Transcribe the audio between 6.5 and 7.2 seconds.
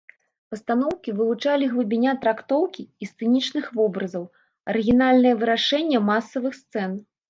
сцэн.